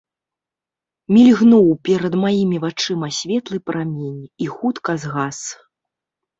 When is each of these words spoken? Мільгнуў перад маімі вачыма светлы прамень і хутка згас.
Мільгнуў 1.15 1.67
перад 1.89 2.13
маімі 2.25 2.57
вачыма 2.65 3.07
светлы 3.21 3.63
прамень 3.71 4.19
і 4.47 4.51
хутка 4.59 5.01
згас. 5.07 5.37